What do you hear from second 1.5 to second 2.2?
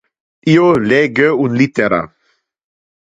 littera.